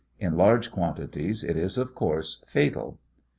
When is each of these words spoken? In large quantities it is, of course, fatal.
In 0.17 0.35
large 0.35 0.71
quantities 0.71 1.43
it 1.43 1.55
is, 1.55 1.77
of 1.77 1.93
course, 1.93 2.43
fatal. 2.47 2.97